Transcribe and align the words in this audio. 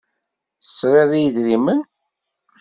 Tesriḍ 0.63 1.11
i 1.13 1.19
yedrimen. 1.23 1.81